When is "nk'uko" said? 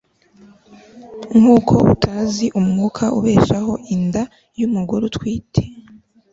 1.39-1.73